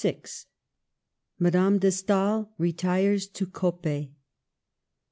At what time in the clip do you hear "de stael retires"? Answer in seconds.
1.77-3.27